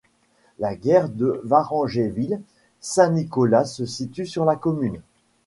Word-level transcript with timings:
La 0.57 0.75
gare 0.75 1.09
de 1.09 1.39
Varangéville- 1.43 2.41
Saint-Nicolas 2.81 3.65
se 3.65 3.85
situe 3.85 4.25
sur 4.25 4.45
la 4.45 4.55
commune. 4.55 4.99